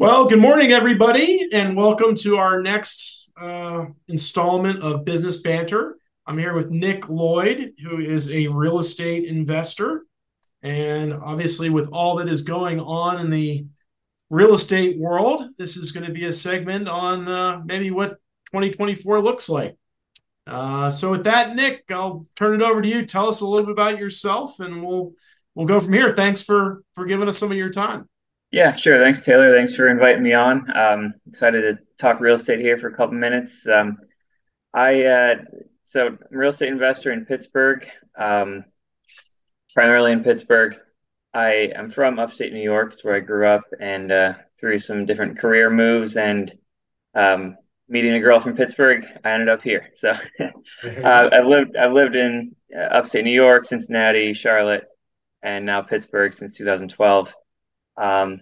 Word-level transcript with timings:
Well, 0.00 0.26
good 0.26 0.38
morning, 0.38 0.70
everybody, 0.72 1.46
and 1.52 1.76
welcome 1.76 2.14
to 2.14 2.38
our 2.38 2.62
next 2.62 3.30
uh, 3.38 3.84
installment 4.08 4.82
of 4.82 5.04
Business 5.04 5.42
Banter. 5.42 5.98
I'm 6.26 6.38
here 6.38 6.54
with 6.54 6.70
Nick 6.70 7.10
Lloyd, 7.10 7.72
who 7.84 7.98
is 7.98 8.32
a 8.32 8.48
real 8.48 8.78
estate 8.78 9.26
investor. 9.26 10.06
And 10.62 11.12
obviously, 11.12 11.68
with 11.68 11.90
all 11.92 12.16
that 12.16 12.28
is 12.28 12.40
going 12.40 12.80
on 12.80 13.20
in 13.20 13.28
the 13.28 13.66
real 14.30 14.54
estate 14.54 14.98
world, 14.98 15.42
this 15.58 15.76
is 15.76 15.92
going 15.92 16.06
to 16.06 16.14
be 16.14 16.24
a 16.24 16.32
segment 16.32 16.88
on 16.88 17.28
uh, 17.28 17.60
maybe 17.66 17.90
what 17.90 18.12
2024 18.52 19.20
looks 19.20 19.50
like. 19.50 19.76
Uh, 20.46 20.88
so, 20.88 21.10
with 21.10 21.24
that, 21.24 21.54
Nick, 21.54 21.84
I'll 21.90 22.26
turn 22.36 22.54
it 22.54 22.64
over 22.64 22.80
to 22.80 22.88
you. 22.88 23.04
Tell 23.04 23.28
us 23.28 23.42
a 23.42 23.46
little 23.46 23.66
bit 23.66 23.72
about 23.72 23.98
yourself, 23.98 24.60
and 24.60 24.82
we'll 24.82 25.12
we'll 25.54 25.66
go 25.66 25.78
from 25.78 25.92
here. 25.92 26.16
Thanks 26.16 26.42
for 26.42 26.84
for 26.94 27.04
giving 27.04 27.28
us 27.28 27.36
some 27.36 27.50
of 27.50 27.58
your 27.58 27.68
time. 27.68 28.08
Yeah, 28.50 28.74
sure. 28.74 28.98
Thanks, 28.98 29.22
Taylor. 29.22 29.54
Thanks 29.54 29.74
for 29.74 29.88
inviting 29.88 30.22
me 30.22 30.32
on. 30.32 30.76
Um, 30.76 31.14
excited 31.28 31.62
to 31.62 31.78
talk 31.98 32.20
real 32.20 32.34
estate 32.34 32.58
here 32.58 32.78
for 32.78 32.88
a 32.88 32.96
couple 32.96 33.14
minutes. 33.14 33.66
Um, 33.66 33.98
I 34.74 35.04
uh, 35.04 35.34
so 35.84 36.06
I'm 36.06 36.18
a 36.32 36.38
real 36.38 36.50
estate 36.50 36.68
investor 36.68 37.12
in 37.12 37.26
Pittsburgh, 37.26 37.86
um, 38.18 38.64
primarily 39.74 40.12
in 40.12 40.24
Pittsburgh. 40.24 40.76
I 41.32 41.72
am 41.76 41.90
from 41.90 42.18
upstate 42.18 42.52
New 42.52 42.62
York. 42.62 42.94
It's 42.94 43.04
where 43.04 43.14
I 43.14 43.20
grew 43.20 43.46
up, 43.46 43.62
and 43.80 44.10
uh, 44.10 44.34
through 44.58 44.80
some 44.80 45.06
different 45.06 45.38
career 45.38 45.70
moves 45.70 46.16
and 46.16 46.52
um, 47.14 47.56
meeting 47.88 48.14
a 48.14 48.20
girl 48.20 48.40
from 48.40 48.56
Pittsburgh, 48.56 49.04
I 49.24 49.30
ended 49.32 49.48
up 49.48 49.62
here. 49.62 49.90
So 49.96 50.10
uh, 50.40 51.28
I've 51.32 51.46
lived 51.46 51.76
I've 51.76 51.92
lived 51.92 52.16
in 52.16 52.56
uh, 52.76 52.80
upstate 52.80 53.24
New 53.24 53.30
York, 53.30 53.66
Cincinnati, 53.66 54.34
Charlotte, 54.34 54.84
and 55.42 55.66
now 55.66 55.82
Pittsburgh 55.82 56.34
since 56.34 56.56
2012. 56.56 57.32
Um, 58.00 58.40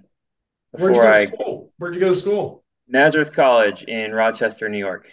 Where'd 0.71 0.95
you 0.95 1.03
go 1.03 1.13
to 1.13 1.27
school? 1.27 1.73
Where'd 1.79 1.95
you 1.95 2.01
go 2.01 2.09
to 2.09 2.15
school? 2.15 2.65
Nazareth 2.89 3.33
College 3.33 3.83
in 3.83 4.13
Rochester, 4.13 4.69
New 4.69 4.79
York. 4.79 5.11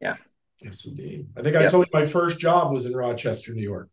Yeah. 0.00 0.16
Yes, 0.60 0.86
indeed. 0.86 1.28
I 1.36 1.42
think 1.42 1.56
I 1.56 1.66
told 1.68 1.86
you 1.86 1.90
my 1.98 2.06
first 2.06 2.38
job 2.38 2.72
was 2.72 2.86
in 2.86 2.94
Rochester, 2.94 3.52
New 3.52 3.62
York. 3.62 3.88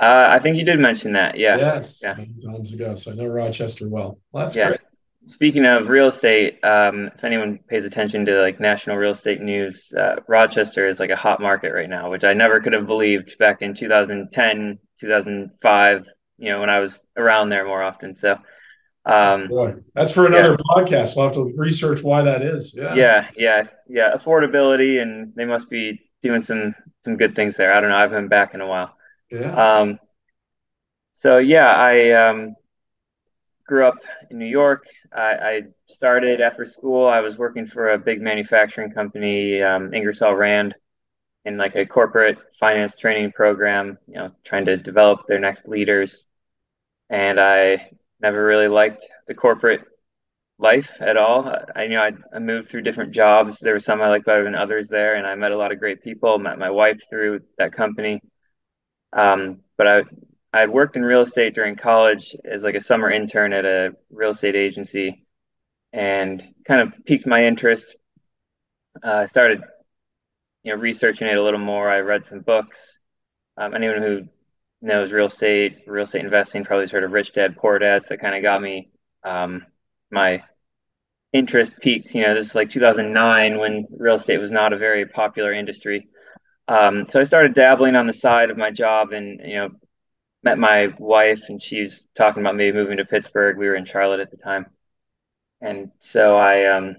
Uh, 0.00 0.26
I 0.30 0.38
think 0.40 0.56
you 0.56 0.64
did 0.64 0.80
mention 0.80 1.12
that. 1.12 1.38
Yeah. 1.38 1.56
Yes. 1.56 2.00
Yeah. 2.02 2.14
Times 2.14 2.74
ago. 2.74 2.94
So 2.94 3.12
I 3.12 3.14
know 3.14 3.26
Rochester 3.26 3.88
well. 3.88 4.18
Well, 4.32 4.44
that's 4.44 4.56
yeah. 4.56 4.68
great. 4.68 4.80
Speaking 5.26 5.64
of 5.64 5.88
real 5.88 6.08
estate, 6.08 6.62
um, 6.62 7.10
if 7.16 7.24
anyone 7.24 7.58
pays 7.68 7.84
attention 7.84 8.26
to 8.26 8.42
like 8.42 8.60
national 8.60 8.96
real 8.96 9.12
estate 9.12 9.40
news, 9.40 9.92
uh, 9.96 10.16
Rochester 10.28 10.86
is 10.86 11.00
like 11.00 11.10
a 11.10 11.16
hot 11.16 11.40
market 11.40 11.72
right 11.72 11.88
now, 11.88 12.10
which 12.10 12.24
I 12.24 12.34
never 12.34 12.60
could 12.60 12.74
have 12.74 12.86
believed 12.86 13.38
back 13.38 13.62
in 13.62 13.74
2010, 13.74 14.78
2005, 15.00 16.04
you 16.36 16.48
know, 16.50 16.60
when 16.60 16.68
I 16.68 16.80
was 16.80 17.00
around 17.16 17.48
there 17.48 17.66
more 17.66 17.82
often. 17.82 18.14
So 18.14 18.36
um, 19.06 19.48
Boy, 19.48 19.74
that's 19.94 20.14
for 20.14 20.26
another 20.26 20.52
yeah. 20.52 20.56
podcast. 20.70 21.16
We'll 21.16 21.26
have 21.26 21.34
to 21.34 21.52
research 21.56 22.02
why 22.02 22.22
that 22.22 22.42
is. 22.42 22.74
Yeah. 22.76 22.94
yeah, 22.94 23.28
yeah, 23.36 23.66
yeah. 23.88 24.14
Affordability, 24.16 25.02
and 25.02 25.32
they 25.34 25.44
must 25.44 25.68
be 25.68 26.00
doing 26.22 26.42
some 26.42 26.74
some 27.04 27.16
good 27.16 27.36
things 27.36 27.56
there. 27.56 27.72
I 27.72 27.80
don't 27.80 27.90
know. 27.90 27.96
I 27.96 28.02
haven't 28.02 28.22
been 28.22 28.28
back 28.28 28.54
in 28.54 28.60
a 28.62 28.66
while. 28.66 28.96
Yeah. 29.30 29.80
Um, 29.80 29.98
so 31.12 31.38
yeah, 31.38 31.68
I 31.68 32.12
um, 32.12 32.56
grew 33.66 33.86
up 33.86 33.98
in 34.30 34.38
New 34.38 34.46
York. 34.46 34.86
I, 35.14 35.20
I, 35.20 35.62
started 35.86 36.40
after 36.40 36.64
school. 36.64 37.06
I 37.06 37.20
was 37.20 37.38
working 37.38 37.66
for 37.66 37.92
a 37.92 37.98
big 37.98 38.20
manufacturing 38.20 38.90
company, 38.90 39.62
um, 39.62 39.92
Ingersoll 39.94 40.34
Rand, 40.34 40.74
in 41.44 41.56
like 41.56 41.76
a 41.76 41.86
corporate 41.86 42.38
finance 42.58 42.96
training 42.96 43.32
program. 43.32 43.98
You 44.08 44.14
know, 44.14 44.30
trying 44.44 44.64
to 44.64 44.76
develop 44.78 45.26
their 45.26 45.38
next 45.38 45.68
leaders. 45.68 46.26
And 47.10 47.38
I 47.38 47.90
never 48.20 48.44
really 48.44 48.68
liked 48.68 49.06
the 49.26 49.34
corporate 49.34 49.82
life 50.58 50.90
at 51.00 51.16
all. 51.16 51.52
I 51.74 51.84
you 51.84 51.90
know 51.90 52.02
I, 52.02 52.12
I 52.34 52.38
moved 52.38 52.68
through 52.70 52.82
different 52.82 53.12
jobs. 53.12 53.58
There 53.58 53.74
were 53.74 53.80
some 53.80 54.00
I 54.00 54.08
liked 54.08 54.26
better 54.26 54.44
than 54.44 54.54
others 54.54 54.88
there, 54.88 55.16
and 55.16 55.26
I 55.26 55.34
met 55.34 55.52
a 55.52 55.56
lot 55.56 55.72
of 55.72 55.78
great 55.78 56.02
people. 56.02 56.38
Met 56.38 56.58
my 56.58 56.70
wife 56.70 57.00
through 57.10 57.40
that 57.58 57.72
company. 57.72 58.20
Um, 59.12 59.60
but 59.76 59.86
I 59.88 60.02
I 60.52 60.60
had 60.60 60.70
worked 60.70 60.96
in 60.96 61.04
real 61.04 61.22
estate 61.22 61.54
during 61.54 61.76
college 61.76 62.36
as 62.44 62.62
like 62.62 62.76
a 62.76 62.80
summer 62.80 63.10
intern 63.10 63.52
at 63.52 63.64
a 63.64 63.96
real 64.10 64.30
estate 64.30 64.56
agency, 64.56 65.26
and 65.92 66.54
kind 66.64 66.80
of 66.80 67.04
piqued 67.04 67.26
my 67.26 67.44
interest. 67.44 67.96
Uh, 69.02 69.12
I 69.12 69.26
started, 69.26 69.62
you 70.62 70.72
know, 70.72 70.80
researching 70.80 71.26
it 71.26 71.36
a 71.36 71.42
little 71.42 71.60
more. 71.60 71.90
I 71.90 72.00
read 72.00 72.26
some 72.26 72.40
books. 72.40 72.98
Um, 73.56 73.74
anyone 73.74 74.02
who 74.02 74.28
knows 74.84 75.12
real 75.12 75.26
estate, 75.26 75.78
real 75.86 76.04
estate 76.04 76.24
investing, 76.24 76.64
probably 76.64 76.86
sort 76.86 77.04
of 77.04 77.12
Rich 77.12 77.32
Dad 77.32 77.56
Poor 77.56 77.78
Dad. 77.78 78.04
that 78.08 78.20
kind 78.20 78.34
of 78.34 78.42
got 78.42 78.62
me 78.62 78.90
um, 79.24 79.64
my 80.10 80.42
interest 81.32 81.74
piqued. 81.80 82.14
You 82.14 82.22
know, 82.22 82.34
this 82.34 82.48
is 82.48 82.54
like 82.54 82.70
2009 82.70 83.58
when 83.58 83.86
real 83.90 84.14
estate 84.14 84.38
was 84.38 84.50
not 84.50 84.72
a 84.72 84.78
very 84.78 85.06
popular 85.06 85.52
industry. 85.52 86.08
Um, 86.68 87.06
so 87.08 87.20
I 87.20 87.24
started 87.24 87.54
dabbling 87.54 87.96
on 87.96 88.06
the 88.06 88.12
side 88.12 88.50
of 88.50 88.56
my 88.56 88.70
job, 88.70 89.12
and 89.12 89.40
you 89.40 89.54
know, 89.56 89.70
met 90.42 90.58
my 90.58 90.94
wife, 90.98 91.42
and 91.48 91.62
she 91.62 91.82
was 91.82 92.06
talking 92.14 92.42
about 92.42 92.56
maybe 92.56 92.76
moving 92.76 92.98
to 92.98 93.04
Pittsburgh. 93.04 93.58
We 93.58 93.66
were 93.66 93.74
in 93.74 93.84
Charlotte 93.84 94.20
at 94.20 94.30
the 94.30 94.36
time, 94.36 94.66
and 95.60 95.90
so 96.00 96.36
I 96.36 96.66
um, 96.66 96.96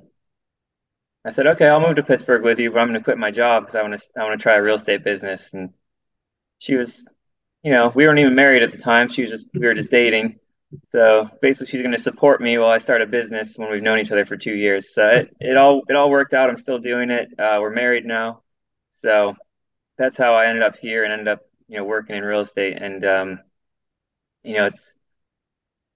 I 1.26 1.32
said, 1.32 1.48
okay, 1.48 1.68
I'll 1.68 1.82
move 1.82 1.96
to 1.96 2.04
Pittsburgh 2.04 2.44
with 2.44 2.60
you, 2.60 2.72
but 2.72 2.80
I'm 2.80 2.88
going 2.88 3.00
to 3.00 3.04
quit 3.04 3.18
my 3.18 3.32
job 3.32 3.64
because 3.64 3.76
I 3.76 3.82
want 3.82 4.00
to 4.00 4.08
I 4.16 4.24
want 4.24 4.40
to 4.40 4.44
try 4.44 4.56
a 4.56 4.62
real 4.62 4.76
estate 4.76 5.04
business. 5.04 5.54
And 5.54 5.74
she 6.60 6.76
was 6.76 7.06
you 7.66 7.72
know, 7.72 7.92
we 7.96 8.06
weren't 8.06 8.20
even 8.20 8.36
married 8.36 8.62
at 8.62 8.72
the 8.72 8.78
time. 8.78 9.10
She 9.10 9.24
was 9.24 9.32
just, 9.32 9.50
we 9.56 9.66
were 9.66 9.74
just 9.74 9.90
dating. 9.90 10.40
So 10.84 11.28
basically, 11.42 11.66
she's 11.72 11.82
going 11.82 11.96
to 11.96 12.00
support 12.02 12.40
me 12.40 12.60
while 12.60 12.70
I 12.70 12.78
start 12.78 13.02
a 13.02 13.08
business 13.08 13.58
when 13.58 13.72
we've 13.72 13.82
known 13.82 13.98
each 13.98 14.12
other 14.12 14.24
for 14.24 14.38
two 14.38 14.54
years. 14.54 14.94
So 14.94 15.08
it, 15.08 15.36
it 15.40 15.58
all 15.58 15.82
it 15.90 15.96
all 15.96 16.12
worked 16.12 16.36
out. 16.36 16.48
I'm 16.48 16.60
still 16.60 16.78
doing 16.78 17.10
it. 17.10 17.30
Uh, 17.40 17.58
we're 17.62 17.72
married 17.72 18.06
now, 18.06 18.44
so 18.92 19.36
that's 19.98 20.18
how 20.18 20.36
I 20.36 20.48
ended 20.48 20.62
up 20.62 20.76
here 20.78 21.06
and 21.06 21.14
ended 21.14 21.28
up 21.28 21.42
you 21.68 21.78
know 21.78 21.86
working 21.86 22.16
in 22.16 22.24
real 22.24 22.42
estate. 22.42 22.78
And 22.80 23.04
um, 23.06 23.40
you 24.44 24.56
know, 24.56 24.66
it's 24.68 24.96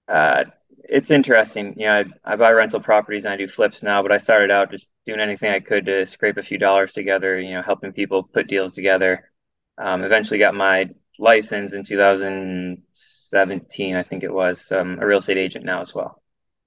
uh, 0.08 0.44
it's 0.88 1.10
interesting. 1.10 1.74
You 1.78 1.86
know, 1.86 2.04
I, 2.24 2.32
I 2.32 2.36
buy 2.36 2.50
rental 2.50 2.80
properties 2.80 3.26
and 3.26 3.34
I 3.34 3.36
do 3.36 3.46
flips 3.46 3.82
now, 3.82 4.02
but 4.02 4.12
I 4.12 4.18
started 4.18 4.50
out 4.50 4.72
just 4.72 4.88
doing 5.06 5.20
anything 5.20 5.50
I 5.52 5.60
could 5.60 5.86
to 5.86 6.06
scrape 6.06 6.36
a 6.38 6.42
few 6.42 6.58
dollars 6.58 6.94
together. 6.94 7.38
You 7.38 7.54
know, 7.54 7.62
helping 7.62 7.92
people 7.92 8.24
put 8.24 8.48
deals 8.48 8.72
together. 8.72 9.30
Um, 9.78 10.02
eventually 10.02 10.40
got 10.40 10.54
my 10.54 10.90
license 11.20 11.72
in 11.72 11.84
2017, 11.84 13.96
I 13.96 14.02
think 14.02 14.24
it 14.24 14.32
was. 14.32 14.70
A 14.70 14.84
real 14.84 15.18
estate 15.18 15.38
agent 15.38 15.64
now 15.64 15.80
as 15.80 15.94
well. 15.94 16.20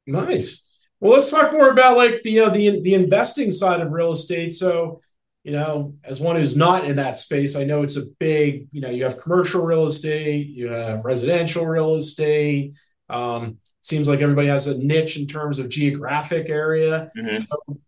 Nice. 0.05 0.69
Well, 0.99 1.13
let's 1.13 1.31
talk 1.31 1.51
more 1.51 1.69
about 1.69 1.97
like 1.97 2.21
the 2.23 2.31
you 2.31 2.45
know, 2.45 2.49
the 2.49 2.81
the 2.81 2.93
investing 2.93 3.51
side 3.51 3.81
of 3.81 3.91
real 3.91 4.13
estate. 4.13 4.53
So, 4.53 5.01
you 5.43 5.51
know, 5.51 5.95
as 6.05 6.21
one 6.21 6.37
who's 6.37 6.55
not 6.55 6.85
in 6.85 6.95
that 6.95 7.17
space, 7.17 7.57
I 7.57 7.65
know 7.65 7.83
it's 7.83 7.97
a 7.97 8.05
big. 8.19 8.69
You 8.71 8.79
know, 8.81 8.89
you 8.89 9.03
have 9.03 9.19
commercial 9.19 9.65
real 9.65 9.85
estate, 9.85 10.47
you 10.47 10.69
have 10.69 11.03
residential 11.03 11.65
real 11.65 11.95
estate. 11.95 12.77
Um, 13.09 13.57
seems 13.81 14.07
like 14.07 14.21
everybody 14.21 14.47
has 14.47 14.67
a 14.67 14.77
niche 14.77 15.19
in 15.19 15.27
terms 15.27 15.59
of 15.59 15.67
geographic 15.67 16.49
area. 16.49 17.09
Mm-hmm. 17.17 17.33
So 17.33 17.43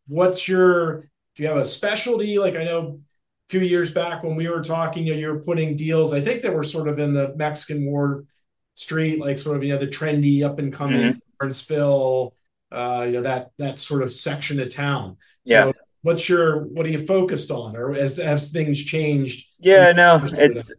what's 0.08 0.46
your? 0.48 1.04
Do 1.36 1.44
you 1.44 1.48
have 1.48 1.58
a 1.58 1.66
specialty? 1.66 2.38
Like 2.38 2.56
I 2.56 2.66
know 2.66 3.00
few 3.50 3.62
years 3.62 3.92
back 3.92 4.24
when 4.24 4.36
we 4.36 4.50
were 4.50 4.62
talking, 4.62 5.06
you, 5.06 5.14
know, 5.14 5.20
you 5.20 5.28
were 5.28 5.42
putting 5.42 5.76
deals, 5.76 6.14
I 6.14 6.22
think 6.22 6.42
they 6.42 6.50
were 6.50 6.64
sort 6.64 6.88
of 6.88 7.00
in 7.00 7.14
the 7.14 7.36
Mexican 7.36 7.86
War 7.86 8.26
Street, 8.74 9.20
like 9.20 9.38
sort 9.38 9.58
of, 9.58 9.64
you 9.64 9.74
know, 9.74 9.80
the 9.80 9.88
trendy 9.88 10.44
up 10.44 10.60
and 10.60 10.74
coming 10.74 11.02
mm-hmm. 11.02 11.20
Burnsville, 11.40 12.36
uh, 12.72 13.04
you 13.06 13.14
know, 13.14 13.22
that 13.22 13.52
that 13.58 13.80
sort 13.80 14.04
of 14.04 14.12
section 14.12 14.60
of 14.60 14.70
town. 14.70 15.18
So 15.46 15.68
yeah. 15.68 15.72
what's 16.02 16.28
your 16.28 16.64
what 16.66 16.86
are 16.86 16.90
you 16.90 17.06
focused 17.06 17.52
on 17.52 17.76
or 17.76 17.94
as 17.94 18.20
as 18.20 18.52
things 18.52 18.84
changed? 18.84 19.48
Yeah, 19.60 19.92
no, 19.92 20.22
it's 20.24 20.72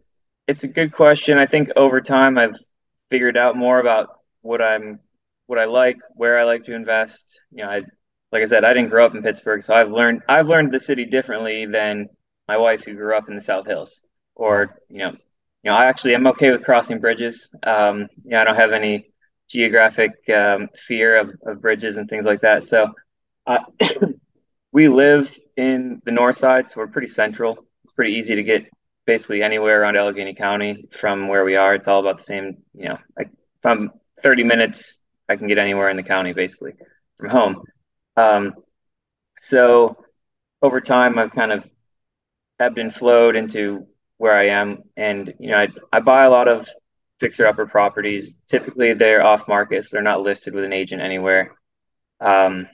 it's 0.47 0.63
a 0.63 0.67
good 0.67 0.91
question. 0.91 1.37
I 1.37 1.45
think 1.45 1.69
over 1.75 2.01
time 2.01 2.37
I've 2.37 2.55
figured 3.09 3.37
out 3.37 3.55
more 3.55 3.79
about 3.79 4.19
what 4.41 4.61
I'm 4.61 4.99
what 5.47 5.57
I 5.57 5.65
like, 5.65 5.97
where 6.15 6.37
I 6.37 6.43
like 6.43 6.65
to 6.65 6.75
invest. 6.75 7.41
You 7.51 7.63
know, 7.63 7.69
I 7.69 7.81
like 8.31 8.43
I 8.43 8.45
said, 8.45 8.65
I 8.65 8.73
didn't 8.73 8.89
grow 8.89 9.05
up 9.05 9.15
in 9.15 9.23
Pittsburgh, 9.23 9.63
so 9.63 9.73
I've 9.73 9.91
learned 9.91 10.21
I've 10.27 10.47
learned 10.47 10.73
the 10.73 10.79
city 10.79 11.05
differently 11.05 11.65
than 11.65 12.09
my 12.47 12.57
wife 12.57 12.83
who 12.83 12.93
grew 12.93 13.15
up 13.15 13.29
in 13.29 13.35
the 13.35 13.41
South 13.41 13.67
Hills, 13.67 14.01
or 14.35 14.79
you 14.89 14.99
know, 14.99 15.11
you 15.63 15.71
know, 15.71 15.75
I 15.75 15.85
actually 15.85 16.15
am 16.15 16.27
okay 16.27 16.51
with 16.51 16.63
crossing 16.63 16.99
bridges. 16.99 17.49
Um, 17.63 18.07
you 18.23 18.31
know, 18.31 18.41
I 18.41 18.43
don't 18.43 18.55
have 18.55 18.71
any 18.71 19.09
geographic 19.49 20.11
um, 20.33 20.69
fear 20.75 21.17
of, 21.19 21.31
of 21.45 21.61
bridges 21.61 21.97
and 21.97 22.09
things 22.09 22.25
like 22.25 22.41
that. 22.41 22.63
So, 22.63 22.93
we 24.71 24.87
live 24.87 25.33
in 25.55 26.01
the 26.05 26.11
north 26.11 26.37
side, 26.37 26.69
so 26.69 26.79
we're 26.79 26.87
pretty 26.87 27.07
central. 27.07 27.65
It's 27.83 27.93
pretty 27.93 28.13
easy 28.13 28.35
to 28.35 28.43
get 28.43 28.65
basically 29.05 29.41
anywhere 29.41 29.81
around 29.81 29.97
Allegheny 29.97 30.35
County 30.35 30.85
from 30.91 31.27
where 31.27 31.43
we 31.43 31.55
are. 31.55 31.75
It's 31.75 31.87
all 31.87 31.99
about 31.99 32.17
the 32.17 32.23
same. 32.23 32.57
You 32.73 32.89
know, 32.89 32.97
like 33.17 33.29
if 33.31 33.65
I'm 33.65 33.91
30 34.21 34.43
minutes, 34.43 34.99
I 35.29 35.35
can 35.35 35.47
get 35.47 35.57
anywhere 35.57 35.89
in 35.89 35.97
the 35.97 36.03
county 36.03 36.33
basically 36.33 36.73
from 37.17 37.29
home. 37.29 37.63
Um, 38.15 38.55
so 39.39 39.97
over 40.61 40.81
time, 40.81 41.17
I've 41.17 41.31
kind 41.31 41.51
of 41.51 41.65
ebbed 42.59 42.77
and 42.77 42.93
flowed 42.93 43.35
into 43.35 43.87
where 44.17 44.35
I 44.35 44.49
am. 44.49 44.83
And, 44.95 45.33
you 45.39 45.51
know, 45.51 45.57
I, 45.57 45.67
I 45.91 45.99
buy 45.99 46.25
a 46.25 46.29
lot 46.29 46.47
of 46.47 46.69
fixer 47.19 47.45
upper 47.45 47.67
properties. 47.67 48.35
Typically 48.47 48.93
they're 48.93 49.23
off 49.23 49.47
market, 49.47 49.83
so 49.83 49.89
they're 49.91 50.01
not 50.01 50.21
listed 50.21 50.53
with 50.53 50.63
an 50.63 50.73
agent 50.73 51.01
anywhere. 51.01 51.55
Um, 52.19 52.67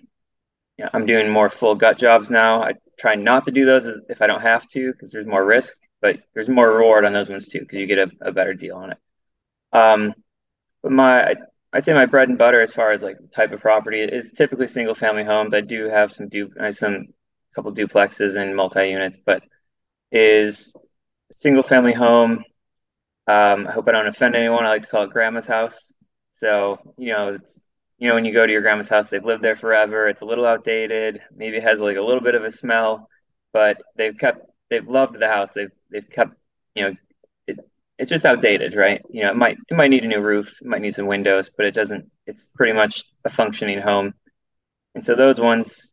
you 0.77 0.85
know, 0.85 0.89
I'm 0.93 1.05
doing 1.05 1.29
more 1.29 1.49
full 1.49 1.75
gut 1.75 1.97
jobs 1.97 2.29
now. 2.29 2.63
I 2.63 2.73
try 2.97 3.15
not 3.15 3.45
to 3.45 3.51
do 3.51 3.65
those 3.65 3.85
if 4.09 4.21
I 4.21 4.27
don't 4.27 4.41
have 4.41 4.67
to 4.69 4.91
because 4.91 5.11
there's 5.11 5.27
more 5.27 5.43
risk, 5.43 5.73
but 6.01 6.19
there's 6.33 6.49
more 6.49 6.69
reward 6.71 7.05
on 7.05 7.13
those 7.13 7.29
ones 7.29 7.47
too 7.47 7.59
because 7.59 7.79
you 7.79 7.87
get 7.87 7.99
a, 7.99 8.11
a, 8.21 8.31
better 8.31 8.53
deal 8.53 8.75
on 8.75 8.91
it. 8.91 8.97
Um, 9.71 10.13
but 10.81 10.91
my 10.91 11.35
I'd 11.71 11.83
say 11.83 11.93
my 11.93 12.05
bread 12.05 12.29
and 12.29 12.37
butter 12.37 12.61
as 12.61 12.71
far 12.71 12.91
as 12.91 13.01
like 13.01 13.17
type 13.31 13.51
of 13.51 13.61
property 13.61 14.01
is 14.01 14.31
typically 14.35 14.67
single 14.67 14.95
family 14.95 15.23
homes. 15.23 15.53
I 15.53 15.61
do 15.61 15.89
have 15.89 16.13
some 16.13 16.29
du 16.29 16.51
some 16.71 17.07
couple 17.55 17.73
duplexes 17.73 18.35
and 18.35 18.55
multi 18.55 18.89
units, 18.89 19.17
but 19.23 19.43
is 20.13 20.73
single 21.31 21.63
family 21.63 21.93
home. 21.93 22.45
Um, 23.27 23.67
I 23.67 23.71
hope 23.71 23.87
I 23.87 23.91
don't 23.91 24.07
offend 24.07 24.35
anyone. 24.35 24.65
I 24.65 24.69
like 24.69 24.83
to 24.83 24.89
call 24.89 25.03
it 25.03 25.09
grandma's 25.09 25.45
house. 25.45 25.91
So 26.33 26.93
you 26.97 27.13
know, 27.13 27.33
it's 27.33 27.59
you 27.97 28.07
know 28.07 28.15
when 28.15 28.25
you 28.25 28.33
go 28.33 28.45
to 28.45 28.51
your 28.51 28.61
grandma's 28.61 28.89
house, 28.89 29.09
they've 29.09 29.23
lived 29.23 29.43
there 29.43 29.55
forever. 29.55 30.07
It's 30.07 30.21
a 30.21 30.25
little 30.25 30.45
outdated. 30.45 31.21
Maybe 31.35 31.57
it 31.57 31.63
has 31.63 31.79
like 31.79 31.97
a 31.97 32.01
little 32.01 32.21
bit 32.21 32.35
of 32.35 32.43
a 32.43 32.51
smell, 32.51 33.09
but 33.51 33.81
they've 33.97 34.17
kept 34.17 34.45
they've 34.69 34.87
loved 34.87 35.19
the 35.19 35.27
house. 35.27 35.51
They've 35.53 35.71
they've 35.91 36.09
kept 36.09 36.35
you 36.75 36.83
know 36.83 36.95
it, 37.47 37.59
it's 37.97 38.09
just 38.09 38.25
outdated, 38.25 38.75
right? 38.75 39.01
You 39.09 39.23
know, 39.23 39.31
it 39.31 39.37
might 39.37 39.57
it 39.69 39.75
might 39.75 39.89
need 39.89 40.03
a 40.03 40.07
new 40.07 40.21
roof, 40.21 40.61
it 40.61 40.67
might 40.67 40.81
need 40.81 40.95
some 40.95 41.07
windows, 41.07 41.49
but 41.55 41.65
it 41.65 41.73
doesn't. 41.73 42.11
It's 42.27 42.47
pretty 42.55 42.73
much 42.73 43.03
a 43.25 43.29
functioning 43.29 43.81
home. 43.81 44.13
And 44.95 45.03
so 45.03 45.15
those 45.15 45.39
ones 45.39 45.89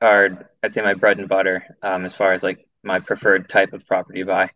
are, 0.00 0.50
I'd 0.62 0.74
say, 0.74 0.82
my 0.82 0.94
bread 0.94 1.18
and 1.18 1.28
butter 1.28 1.64
um, 1.82 2.04
as 2.04 2.14
far 2.14 2.32
as 2.34 2.42
like 2.42 2.66
my 2.84 3.00
preferred 3.00 3.48
type 3.48 3.72
of 3.72 3.86
property 3.86 4.22
buy. 4.22 4.50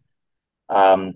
Um, 0.68 1.14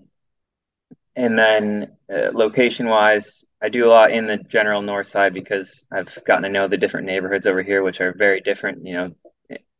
and 1.15 1.37
then 1.37 1.95
uh, 2.11 2.31
location 2.33 2.87
wise, 2.87 3.45
I 3.61 3.69
do 3.69 3.85
a 3.85 3.89
lot 3.89 4.11
in 4.11 4.25
the 4.25 4.37
general 4.37 4.81
north 4.81 5.07
side 5.07 5.33
because 5.33 5.85
I've 5.91 6.17
gotten 6.25 6.43
to 6.43 6.49
know 6.49 6.67
the 6.67 6.77
different 6.77 7.05
neighborhoods 7.05 7.45
over 7.45 7.61
here, 7.61 7.83
which 7.83 8.01
are 8.01 8.13
very 8.13 8.41
different, 8.41 8.85
you 8.85 8.93
know, 8.93 9.11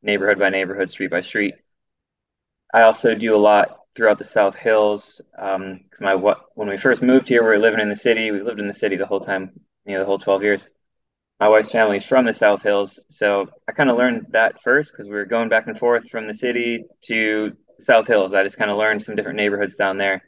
neighborhood 0.03 0.37
by 0.37 0.49
neighborhood, 0.49 0.89
street 0.89 1.09
by 1.09 1.21
street. 1.21 1.55
I 2.73 2.83
also 2.83 3.15
do 3.15 3.35
a 3.35 3.37
lot 3.37 3.79
throughout 3.95 4.19
the 4.19 4.25
South 4.25 4.55
Hills. 4.55 5.21
Um, 5.37 5.81
cause 5.91 6.01
my 6.01 6.15
when 6.15 6.67
we 6.67 6.77
first 6.77 7.01
moved 7.01 7.29
here, 7.29 7.41
we 7.41 7.49
were 7.49 7.59
living 7.59 7.79
in 7.79 7.89
the 7.89 7.95
city. 7.95 8.31
We 8.31 8.41
lived 8.41 8.59
in 8.59 8.67
the 8.67 8.73
city 8.73 8.95
the 8.95 9.05
whole 9.05 9.21
time, 9.21 9.51
you 9.85 9.93
know, 9.93 9.99
the 9.99 10.05
whole 10.05 10.19
12 10.19 10.43
years. 10.43 10.67
My 11.39 11.49
wife's 11.49 11.71
family's 11.71 12.05
from 12.05 12.25
the 12.25 12.33
South 12.33 12.61
Hills, 12.61 12.99
so 13.09 13.47
I 13.67 13.73
kind 13.73 13.89
of 13.89 13.97
learned 13.97 14.27
that 14.29 14.61
first 14.61 14.91
because 14.91 15.07
we 15.07 15.15
were 15.15 15.25
going 15.25 15.49
back 15.49 15.67
and 15.67 15.77
forth 15.77 16.09
from 16.09 16.27
the 16.27 16.33
city 16.33 16.85
to 17.05 17.51
South 17.79 18.07
Hills. 18.07 18.33
I 18.33 18.43
just 18.43 18.57
kind 18.57 18.71
of 18.71 18.77
learned 18.77 19.03
some 19.03 19.15
different 19.15 19.37
neighborhoods 19.37 19.75
down 19.75 19.97
there. 19.97 20.23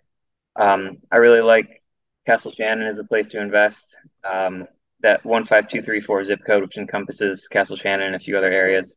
Um, 0.55 0.97
I 1.11 1.17
really 1.17 1.41
like 1.41 1.83
Castle 2.25 2.51
Shannon 2.51 2.87
as 2.87 2.97
a 2.97 3.03
place 3.03 3.29
to 3.29 3.41
invest. 3.41 3.97
Um, 4.29 4.67
that 5.01 5.25
one 5.25 5.45
five 5.45 5.67
two 5.67 5.81
three 5.81 6.01
four 6.01 6.23
zip 6.23 6.39
code, 6.45 6.63
which 6.63 6.77
encompasses 6.77 7.47
Castle 7.47 7.77
Shannon 7.77 8.07
and 8.07 8.15
a 8.15 8.19
few 8.19 8.37
other 8.37 8.51
areas. 8.51 8.95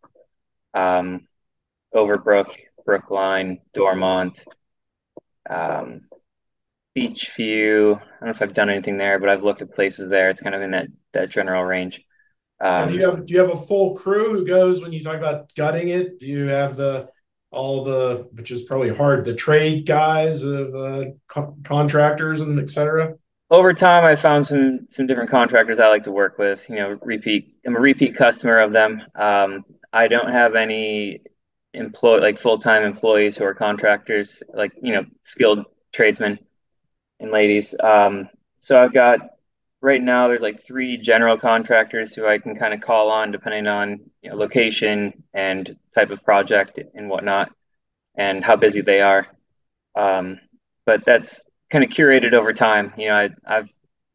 Um, 0.74 1.28
Overbrook, 1.94 2.50
Brookline, 2.84 3.60
Dormont, 3.74 4.42
um, 5.48 6.07
Beechview. 6.98 7.96
I 7.96 8.00
don't 8.00 8.22
know 8.22 8.30
if 8.30 8.42
I've 8.42 8.54
done 8.54 8.70
anything 8.70 8.98
there, 8.98 9.18
but 9.18 9.28
I've 9.28 9.42
looked 9.42 9.62
at 9.62 9.74
places 9.74 10.10
there. 10.10 10.30
It's 10.30 10.40
kind 10.40 10.54
of 10.54 10.62
in 10.62 10.72
that 10.72 10.88
that 11.12 11.30
general 11.30 11.64
range. 11.64 12.02
Um, 12.60 12.88
do 12.88 12.94
you 12.94 13.08
have 13.08 13.26
do 13.26 13.34
you 13.34 13.40
have 13.40 13.50
a 13.50 13.56
full 13.56 13.94
crew 13.94 14.32
who 14.32 14.44
goes 14.44 14.82
when 14.82 14.92
you 14.92 15.02
talk 15.02 15.16
about 15.16 15.54
gutting 15.54 15.88
it? 15.88 16.18
Do 16.18 16.26
you 16.26 16.46
have 16.48 16.76
the 16.76 17.08
all 17.50 17.84
the 17.84 18.28
which 18.32 18.50
is 18.50 18.62
probably 18.62 18.94
hard 18.94 19.24
the 19.24 19.34
trade 19.34 19.86
guys 19.86 20.42
of 20.44 20.74
uh, 20.74 21.04
co- 21.28 21.56
contractors 21.64 22.40
and 22.40 22.58
etc. 22.58 23.14
Over 23.50 23.72
time, 23.72 24.04
I 24.04 24.16
found 24.16 24.46
some 24.46 24.88
some 24.90 25.06
different 25.06 25.30
contractors 25.30 25.78
I 25.78 25.88
like 25.88 26.04
to 26.04 26.12
work 26.12 26.38
with. 26.38 26.68
You 26.68 26.76
know, 26.76 26.98
repeat. 27.02 27.56
I'm 27.66 27.76
a 27.76 27.80
repeat 27.80 28.16
customer 28.16 28.60
of 28.60 28.72
them. 28.72 29.02
Um, 29.14 29.64
I 29.92 30.08
don't 30.08 30.30
have 30.30 30.54
any 30.54 31.22
employ 31.72 32.18
like 32.18 32.40
full 32.40 32.58
time 32.58 32.82
employees 32.82 33.36
who 33.36 33.44
are 33.44 33.54
contractors, 33.54 34.42
like 34.52 34.72
you 34.82 34.92
know, 34.92 35.06
skilled 35.22 35.64
tradesmen 35.92 36.38
and 37.20 37.30
ladies. 37.30 37.74
Um, 37.78 38.28
so 38.58 38.78
I've 38.78 38.92
got 38.92 39.20
right 39.80 40.02
now 40.02 40.28
there's 40.28 40.40
like 40.40 40.66
three 40.66 40.96
general 40.96 41.38
contractors 41.38 42.14
who 42.14 42.26
I 42.26 42.38
can 42.38 42.56
kind 42.56 42.74
of 42.74 42.80
call 42.80 43.10
on 43.10 43.30
depending 43.30 43.66
on 43.66 44.00
you 44.22 44.30
know, 44.30 44.36
location 44.36 45.22
and 45.32 45.76
type 45.94 46.10
of 46.10 46.24
project 46.24 46.78
and 46.94 47.08
whatnot, 47.08 47.52
and 48.16 48.44
how 48.44 48.56
busy 48.56 48.80
they 48.80 49.00
are. 49.00 49.26
Um, 49.94 50.40
but 50.84 51.04
that's 51.04 51.40
kind 51.70 51.84
of 51.84 51.90
curated 51.90 52.32
over 52.32 52.52
time. 52.52 52.92
You 52.96 53.08
know, 53.08 53.28
I, 53.46 53.54
have 53.54 53.68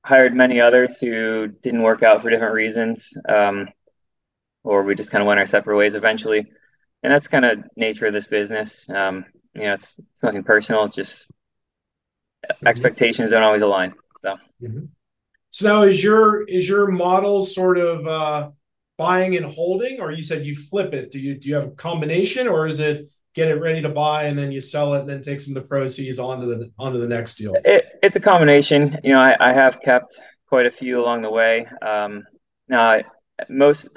hired 0.03 0.33
many 0.33 0.59
others 0.59 0.97
who 0.97 1.47
didn't 1.47 1.83
work 1.83 2.03
out 2.03 2.21
for 2.21 2.29
different 2.29 2.53
reasons, 2.53 3.13
um, 3.27 3.69
or 4.63 4.83
we 4.83 4.95
just 4.95 5.11
kind 5.11 5.21
of 5.21 5.27
went 5.27 5.39
our 5.39 5.45
separate 5.45 5.77
ways 5.77 5.95
eventually. 5.95 6.45
And 7.03 7.11
that's 7.11 7.27
kind 7.27 7.45
of 7.45 7.59
nature 7.75 8.07
of 8.07 8.13
this 8.13 8.27
business. 8.27 8.89
Um, 8.89 9.25
you 9.53 9.63
know, 9.63 9.73
it's 9.73 9.93
it's 10.13 10.23
nothing 10.23 10.43
personal. 10.43 10.87
Just 10.87 11.27
mm-hmm. 12.49 12.67
expectations 12.67 13.31
don't 13.31 13.43
always 13.43 13.61
align. 13.61 13.93
So. 14.21 14.35
Mm-hmm. 14.61 14.85
So 15.49 15.67
now 15.67 15.83
is 15.83 16.03
your 16.03 16.43
is 16.45 16.67
your 16.67 16.87
model 16.87 17.43
sort 17.43 17.77
of 17.77 18.07
uh, 18.07 18.49
buying 18.97 19.35
and 19.35 19.45
holding, 19.45 20.01
or 20.01 20.11
you 20.11 20.23
said 20.23 20.45
you 20.45 20.55
flip 20.55 20.93
it? 20.93 21.11
Do 21.11 21.19
you 21.19 21.37
do 21.37 21.47
you 21.47 21.55
have 21.55 21.65
a 21.65 21.71
combination, 21.71 22.47
or 22.47 22.65
is 22.67 22.79
it 22.79 23.07
get 23.35 23.47
it 23.47 23.61
ready 23.61 23.81
to 23.81 23.89
buy 23.89 24.23
and 24.23 24.37
then 24.37 24.51
you 24.51 24.61
sell 24.61 24.93
it 24.93 25.01
and 25.01 25.09
then 25.09 25.21
take 25.21 25.41
some 25.41 25.55
of 25.55 25.61
the 25.61 25.67
proceeds 25.67 26.19
onto 26.19 26.47
the 26.47 26.71
onto 26.79 26.99
the 26.99 27.07
next 27.07 27.35
deal? 27.35 27.53
It, 27.63 27.85
it's 28.01 28.15
a 28.15 28.19
combination. 28.19 28.97
You 29.03 29.11
know, 29.11 29.19
I, 29.19 29.35
I 29.39 29.53
have 29.53 29.79
kept 29.81 30.19
quite 30.47 30.65
a 30.65 30.71
few 30.71 30.99
along 30.99 31.21
the 31.21 31.29
way. 31.29 31.67
Um, 31.81 32.23
now, 32.67 33.01
most 33.47 33.87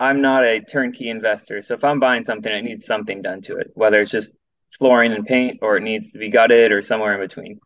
I'm 0.00 0.22
not 0.22 0.44
a 0.44 0.60
turnkey 0.60 1.08
investor, 1.08 1.62
so 1.62 1.74
if 1.74 1.84
I'm 1.84 2.00
buying 2.00 2.24
something, 2.24 2.50
it 2.50 2.62
needs 2.62 2.86
something 2.86 3.22
done 3.22 3.42
to 3.42 3.58
it, 3.58 3.70
whether 3.74 4.00
it's 4.00 4.10
just 4.10 4.32
flooring 4.78 5.12
and 5.12 5.26
paint 5.26 5.58
or 5.62 5.76
it 5.76 5.82
needs 5.82 6.12
to 6.12 6.18
be 6.18 6.30
gutted 6.30 6.72
or 6.72 6.82
somewhere 6.82 7.14
in 7.14 7.20
between. 7.20 7.60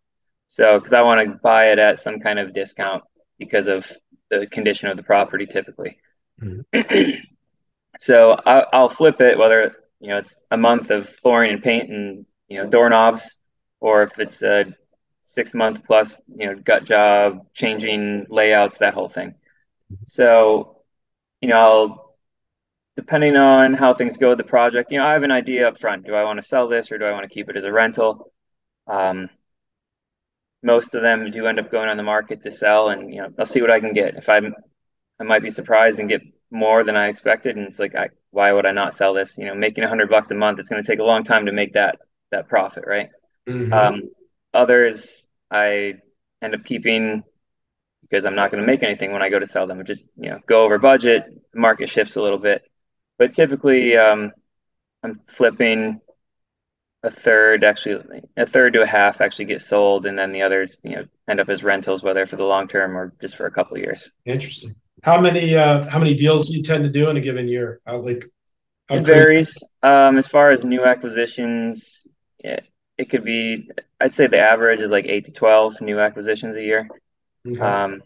So, 0.54 0.78
because 0.78 0.92
I 0.92 1.02
want 1.02 1.28
to 1.28 1.34
buy 1.42 1.72
it 1.72 1.80
at 1.80 1.98
some 1.98 2.20
kind 2.20 2.38
of 2.38 2.54
discount 2.54 3.02
because 3.40 3.66
of 3.66 3.90
the 4.30 4.46
condition 4.46 4.88
of 4.88 4.96
the 4.96 5.02
property 5.02 5.46
typically. 5.46 5.98
Mm-hmm. 6.40 7.10
so 7.98 8.40
I, 8.46 8.64
I'll 8.72 8.88
flip 8.88 9.20
it 9.20 9.36
whether 9.36 9.74
you 9.98 10.10
know 10.10 10.18
it's 10.18 10.36
a 10.52 10.56
month 10.56 10.90
of 10.90 11.08
flooring 11.22 11.54
and 11.54 11.60
paint 11.60 11.90
and 11.90 12.24
you 12.46 12.58
know 12.58 12.70
doorknobs, 12.70 13.34
or 13.80 14.04
if 14.04 14.16
it's 14.20 14.42
a 14.42 14.72
six 15.24 15.54
month 15.54 15.80
plus 15.84 16.14
you 16.28 16.46
know 16.46 16.54
gut 16.54 16.84
job, 16.84 17.40
changing 17.52 18.26
layouts, 18.30 18.78
that 18.78 18.94
whole 18.94 19.08
thing. 19.08 19.34
So 20.06 20.82
you 21.40 21.48
know 21.48 21.56
I'll 21.56 22.16
depending 22.94 23.34
on 23.34 23.74
how 23.74 23.92
things 23.92 24.18
go 24.18 24.28
with 24.28 24.38
the 24.38 24.44
project, 24.44 24.92
you 24.92 24.98
know, 24.98 25.04
I 25.04 25.14
have 25.14 25.24
an 25.24 25.32
idea 25.32 25.66
up 25.66 25.80
front. 25.80 26.06
Do 26.06 26.14
I 26.14 26.22
want 26.22 26.40
to 26.40 26.46
sell 26.46 26.68
this 26.68 26.92
or 26.92 26.98
do 26.98 27.06
I 27.06 27.10
want 27.10 27.24
to 27.24 27.28
keep 27.28 27.48
it 27.48 27.56
as 27.56 27.64
a 27.64 27.72
rental? 27.72 28.32
Um, 28.86 29.30
most 30.64 30.94
of 30.94 31.02
them 31.02 31.30
do 31.30 31.46
end 31.46 31.60
up 31.60 31.70
going 31.70 31.88
on 31.88 31.98
the 31.98 32.02
market 32.02 32.42
to 32.42 32.50
sell 32.50 32.88
and 32.88 33.12
you 33.12 33.20
know 33.20 33.28
i'll 33.38 33.46
see 33.46 33.60
what 33.60 33.70
i 33.70 33.78
can 33.78 33.92
get. 33.92 34.16
If 34.16 34.28
i'm 34.28 34.54
i 35.20 35.22
might 35.22 35.42
be 35.42 35.50
surprised 35.50 35.98
and 35.98 36.08
get 36.08 36.22
more 36.50 36.82
than 36.82 36.96
i 36.96 37.08
expected 37.08 37.56
and 37.56 37.66
it's 37.66 37.78
like 37.78 37.94
I, 37.94 38.08
why 38.30 38.50
would 38.50 38.66
i 38.66 38.72
not 38.72 38.94
sell 38.94 39.14
this? 39.14 39.36
You 39.38 39.44
know 39.44 39.54
making 39.54 39.84
a 39.84 39.88
hundred 39.88 40.08
bucks 40.08 40.30
a 40.30 40.34
month 40.34 40.58
it's 40.58 40.68
going 40.68 40.82
to 40.82 40.90
take 40.90 40.98
a 40.98 41.04
long 41.04 41.22
time 41.22 41.46
to 41.46 41.52
make 41.52 41.74
that 41.74 41.98
that 42.32 42.48
profit 42.48 42.84
right? 42.86 43.10
Mm-hmm. 43.46 43.72
um, 43.72 44.02
others 44.54 45.26
i 45.50 45.94
end 46.40 46.54
up 46.54 46.64
keeping 46.64 47.22
because 48.02 48.24
i'm 48.24 48.34
not 48.34 48.50
going 48.50 48.62
to 48.62 48.66
make 48.66 48.82
anything 48.82 49.12
when 49.12 49.22
i 49.22 49.28
go 49.28 49.38
to 49.38 49.46
sell 49.46 49.66
them. 49.66 49.84
Just 49.84 50.04
you 50.16 50.30
know 50.30 50.40
go 50.48 50.64
over 50.64 50.78
budget 50.78 51.26
the 51.52 51.60
market 51.60 51.90
shifts 51.90 52.16
a 52.16 52.22
little 52.22 52.38
bit. 52.38 52.62
But 53.18 53.34
typically 53.34 53.96
um, 53.98 54.32
i'm 55.02 55.20
flipping 55.28 56.00
a 57.04 57.10
third 57.10 57.62
actually 57.64 58.22
a 58.36 58.46
third 58.46 58.72
to 58.72 58.80
a 58.80 58.86
half 58.86 59.20
actually 59.20 59.44
get 59.44 59.60
sold 59.60 60.06
and 60.06 60.18
then 60.18 60.32
the 60.32 60.40
others 60.42 60.78
you 60.82 60.96
know 60.96 61.04
end 61.28 61.38
up 61.38 61.50
as 61.50 61.62
rentals 61.62 62.02
whether 62.02 62.26
for 62.26 62.36
the 62.36 62.42
long 62.42 62.66
term 62.66 62.96
or 62.96 63.12
just 63.20 63.36
for 63.36 63.46
a 63.46 63.50
couple 63.50 63.76
of 63.76 63.82
years. 63.82 64.10
Interesting. 64.24 64.74
How 65.02 65.20
many 65.20 65.54
uh 65.54 65.88
how 65.88 65.98
many 65.98 66.14
deals 66.14 66.48
do 66.48 66.56
you 66.56 66.62
tend 66.62 66.82
to 66.84 66.90
do 66.90 67.10
in 67.10 67.16
a 67.18 67.20
given 67.20 67.46
year? 67.46 67.80
How, 67.86 67.98
like 67.98 68.24
how 68.88 68.96
it 68.96 69.04
crazy? 69.04 69.12
varies. 69.12 69.62
Um 69.82 70.16
as 70.16 70.26
far 70.26 70.50
as 70.50 70.64
new 70.64 70.82
acquisitions 70.82 72.06
it, 72.38 72.64
it 72.96 73.10
could 73.10 73.24
be 73.24 73.68
i'd 74.00 74.14
say 74.14 74.26
the 74.26 74.38
average 74.38 74.80
is 74.80 74.90
like 74.90 75.04
8 75.06 75.26
to 75.26 75.32
12 75.32 75.80
new 75.82 76.00
acquisitions 76.00 76.56
a 76.56 76.62
year. 76.62 76.88
Okay. 77.46 77.60
um 77.60 78.00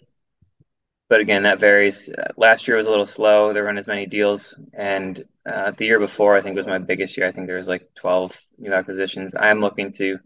but 1.08 1.20
again, 1.20 1.44
that 1.44 1.60
varies. 1.60 2.08
Uh, 2.08 2.32
last 2.36 2.68
year 2.68 2.76
was 2.76 2.86
a 2.86 2.90
little 2.90 3.06
slow. 3.06 3.52
There 3.52 3.64
weren't 3.64 3.78
as 3.78 3.86
many 3.86 4.06
deals, 4.06 4.58
and 4.74 5.24
uh, 5.46 5.72
the 5.72 5.86
year 5.86 5.98
before, 5.98 6.36
I 6.36 6.42
think 6.42 6.56
was 6.56 6.66
my 6.66 6.78
biggest 6.78 7.16
year. 7.16 7.26
I 7.26 7.32
think 7.32 7.46
there 7.46 7.56
was 7.56 7.66
like 7.66 7.88
12 7.96 8.36
new 8.58 8.72
acquisitions. 8.72 9.34
I 9.34 9.48
am 9.48 9.60
looking 9.60 9.92
to 9.92 10.18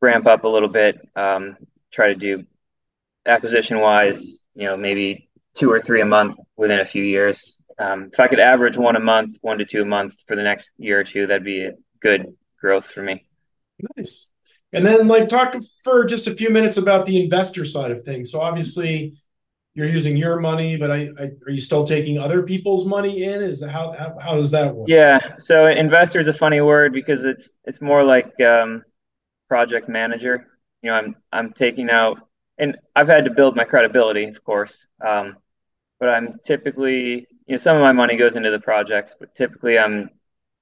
ramp 0.00 0.26
up 0.26 0.44
a 0.44 0.48
little 0.48 0.68
bit, 0.68 1.08
um, 1.16 1.56
try 1.92 2.08
to 2.08 2.14
do 2.14 2.44
acquisition 3.26 3.78
wise, 3.78 4.44
you 4.54 4.64
know, 4.64 4.76
maybe 4.76 5.28
two 5.54 5.70
or 5.70 5.80
three 5.80 6.00
a 6.00 6.06
month 6.06 6.36
within 6.56 6.80
a 6.80 6.86
few 6.86 7.04
years. 7.04 7.58
Um, 7.78 8.10
if 8.12 8.18
I 8.18 8.28
could 8.28 8.40
average 8.40 8.76
one 8.76 8.96
a 8.96 9.00
month, 9.00 9.38
one 9.40 9.58
to 9.58 9.64
two 9.64 9.82
a 9.82 9.86
month 9.86 10.14
for 10.26 10.34
the 10.34 10.42
next 10.42 10.70
year 10.78 11.00
or 11.00 11.04
two, 11.04 11.26
that'd 11.26 11.44
be 11.44 11.70
good 12.00 12.34
growth 12.60 12.86
for 12.86 13.02
me. 13.02 13.24
Nice. 13.96 14.30
And 14.72 14.84
then, 14.84 15.08
like, 15.08 15.28
talk 15.28 15.54
for 15.82 16.04
just 16.04 16.26
a 16.26 16.34
few 16.34 16.50
minutes 16.50 16.76
about 16.76 17.06
the 17.06 17.22
investor 17.22 17.64
side 17.64 17.90
of 17.90 18.02
things. 18.02 18.30
So, 18.30 18.40
obviously, 18.40 19.16
you're 19.74 19.88
using 19.88 20.16
your 20.16 20.40
money, 20.40 20.76
but 20.76 20.90
I, 20.90 21.08
I, 21.18 21.30
are 21.46 21.50
you 21.50 21.60
still 21.60 21.84
taking 21.84 22.18
other 22.18 22.42
people's 22.42 22.84
money 22.86 23.24
in? 23.24 23.42
Is 23.42 23.64
how, 23.64 23.94
how, 23.98 24.16
how 24.20 24.34
does 24.34 24.50
that 24.50 24.74
work? 24.74 24.88
Yeah. 24.88 25.36
So 25.38 25.66
investor 25.68 26.18
is 26.18 26.26
a 26.26 26.32
funny 26.32 26.60
word 26.60 26.92
because 26.92 27.24
it's 27.24 27.50
it's 27.64 27.80
more 27.80 28.02
like 28.02 28.40
um, 28.40 28.82
project 29.48 29.88
manager. 29.88 30.46
You 30.82 30.90
know, 30.90 30.96
I'm 30.96 31.16
I'm 31.32 31.52
taking 31.52 31.90
out, 31.90 32.18
and 32.58 32.76
I've 32.96 33.08
had 33.08 33.26
to 33.26 33.30
build 33.30 33.56
my 33.56 33.64
credibility, 33.64 34.24
of 34.24 34.42
course. 34.42 34.86
Um, 35.06 35.36
but 36.00 36.08
I'm 36.08 36.38
typically, 36.44 37.26
you 37.46 37.54
know, 37.54 37.56
some 37.56 37.76
of 37.76 37.82
my 37.82 37.92
money 37.92 38.16
goes 38.16 38.36
into 38.36 38.50
the 38.50 38.60
projects, 38.60 39.14
but 39.18 39.34
typically 39.34 39.78
I'm 39.78 40.10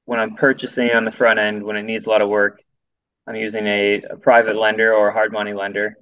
when 0.07 0.21
I'm 0.21 0.37
purchasing 0.37 0.93
on 0.93 1.05
the 1.05 1.11
front 1.11 1.39
end 1.39 1.63
when 1.63 1.77
it 1.77 1.83
needs 1.83 2.07
a 2.07 2.11
lot 2.11 2.23
of 2.23 2.29
work, 2.29 2.63
I'm 3.27 3.35
using 3.35 3.67
a, 3.67 4.03
a 4.03 4.17
private 4.17 4.57
lender 4.57 4.95
or 4.95 5.09
a 5.09 5.13
hard 5.13 5.33
money 5.33 5.53
lender. 5.53 5.97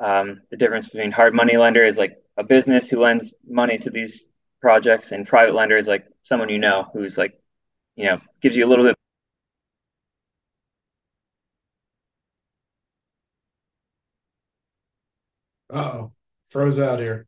Um, 0.00 0.40
the 0.50 0.56
difference 0.56 0.86
between 0.86 1.12
hard 1.12 1.34
money 1.34 1.56
lender 1.58 1.84
is 1.84 1.98
like 1.98 2.16
a 2.40 2.44
business 2.44 2.88
who 2.90 3.00
lends 3.00 3.34
money 3.48 3.78
to 3.78 3.90
these 3.90 4.24
projects, 4.60 5.12
and 5.12 5.26
private 5.28 5.54
lender 5.54 5.76
is 5.78 5.86
like 5.86 6.06
someone 6.22 6.48
you 6.48 6.58
know 6.58 6.86
who's 6.92 7.18
like, 7.18 7.34
you 7.96 8.06
know, 8.06 8.20
gives 8.42 8.56
you 8.56 8.66
a 8.66 8.68
little 8.68 8.84
bit. 8.86 8.96
oh, 15.70 16.12
froze 16.50 16.78
out 16.80 16.98
here. 17.00 17.26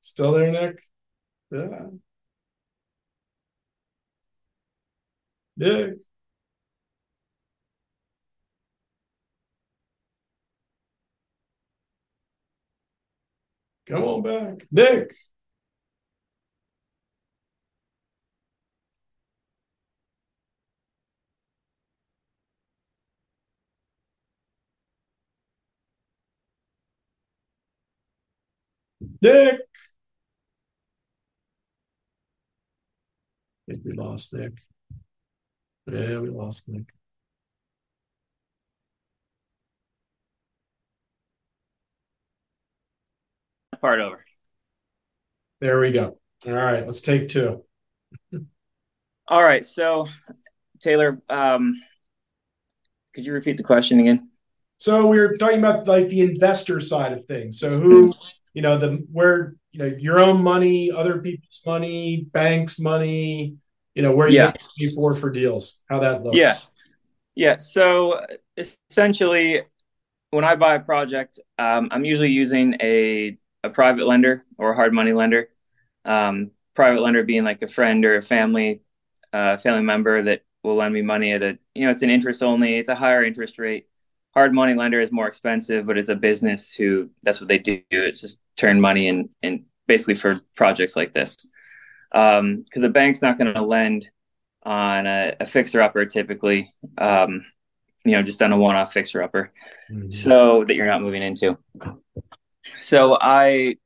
Still 0.00 0.32
there, 0.32 0.50
Nick? 0.50 0.80
Yeah. 1.50 1.88
Nick. 5.56 6.05
Come 13.86 14.02
on 14.02 14.22
back. 14.22 14.66
Nick. 14.70 15.12
Nick. 29.22 29.60
I 33.68 33.72
think 33.72 33.84
we 33.84 33.92
lost 33.92 34.34
Nick. 34.34 34.58
Yeah, 35.86 36.18
we 36.20 36.30
lost 36.30 36.68
Nick. 36.68 36.95
Part 43.80 44.00
over. 44.00 44.24
There 45.60 45.80
we 45.80 45.92
go. 45.92 46.18
All 46.46 46.52
right, 46.52 46.84
let's 46.84 47.00
take 47.00 47.28
two. 47.28 47.64
All 49.28 49.42
right, 49.42 49.64
so 49.64 50.06
Taylor, 50.80 51.20
um, 51.28 51.80
could 53.14 53.26
you 53.26 53.32
repeat 53.32 53.56
the 53.56 53.62
question 53.62 54.00
again? 54.00 54.30
So 54.78 55.06
we 55.06 55.18
were 55.18 55.36
talking 55.36 55.58
about 55.58 55.86
like 55.86 56.08
the 56.08 56.20
investor 56.20 56.80
side 56.80 57.12
of 57.12 57.24
things. 57.24 57.58
So 57.58 57.70
who, 57.70 58.12
you 58.52 58.62
know, 58.62 58.76
the 58.76 59.04
where 59.10 59.54
you 59.72 59.78
know 59.80 59.90
your 59.98 60.18
own 60.18 60.42
money, 60.42 60.90
other 60.90 61.20
people's 61.22 61.62
money, 61.64 62.28
banks' 62.32 62.78
money, 62.78 63.56
you 63.94 64.02
know, 64.02 64.14
where 64.14 64.28
you 64.28 64.36
Yeah. 64.36 64.52
get 64.78 64.92
for 64.94 65.14
for 65.14 65.30
deals, 65.32 65.82
how 65.88 66.00
that 66.00 66.22
looks. 66.22 66.36
Yeah. 66.38 66.54
Yeah. 67.34 67.56
So 67.56 68.20
essentially, 68.56 69.62
when 70.30 70.44
I 70.44 70.56
buy 70.56 70.74
a 70.74 70.80
project, 70.80 71.40
um, 71.58 71.88
I'm 71.90 72.04
usually 72.04 72.30
using 72.30 72.76
a, 72.82 73.38
a 73.66 73.70
private 73.70 74.06
lender 74.06 74.44
or 74.58 74.72
a 74.72 74.76
hard 74.76 74.92
money 74.94 75.12
lender. 75.12 75.48
Um, 76.04 76.52
private 76.74 77.00
lender 77.02 77.22
being 77.24 77.44
like 77.44 77.62
a 77.62 77.68
friend 77.68 78.04
or 78.04 78.16
a 78.16 78.22
family 78.22 78.82
uh, 79.32 79.56
family 79.58 79.82
member 79.82 80.22
that 80.22 80.42
will 80.62 80.76
lend 80.76 80.94
me 80.94 81.02
money 81.02 81.32
at 81.32 81.42
a 81.42 81.58
you 81.74 81.84
know 81.84 81.90
it's 81.90 82.02
an 82.02 82.10
interest 82.10 82.42
only, 82.42 82.76
it's 82.76 82.88
a 82.88 82.94
higher 82.94 83.24
interest 83.24 83.58
rate. 83.58 83.86
Hard 84.34 84.54
money 84.54 84.74
lender 84.74 85.00
is 85.00 85.10
more 85.12 85.26
expensive, 85.28 85.86
but 85.86 85.98
it's 85.98 86.10
a 86.10 86.14
business 86.16 86.72
who 86.72 87.10
that's 87.22 87.40
what 87.40 87.48
they 87.48 87.58
do. 87.58 87.80
It's 87.90 88.20
just 88.20 88.40
turn 88.56 88.80
money 88.80 89.08
and 89.08 89.28
and 89.42 89.64
basically 89.86 90.16
for 90.16 90.40
projects 90.56 90.96
like 90.96 91.12
this. 91.14 91.36
Um, 92.12 92.62
because 92.62 92.82
a 92.82 92.88
bank's 92.88 93.22
not 93.22 93.38
going 93.38 93.52
to 93.52 93.62
lend 93.62 94.08
on 94.62 95.06
a, 95.06 95.36
a 95.40 95.46
fixer 95.46 95.80
upper 95.82 96.06
typically. 96.06 96.72
Um, 96.98 97.44
you 98.04 98.12
know, 98.12 98.22
just 98.22 98.40
on 98.42 98.52
a 98.52 98.56
one-off 98.58 98.92
fixer 98.92 99.22
upper, 99.22 99.52
Mhm. 99.90 100.12
so 100.12 100.64
that 100.64 100.76
you're 100.76 100.86
not 100.86 101.02
moving 101.02 101.22
into. 101.22 101.58
So 102.78 103.18
I, 103.20 103.76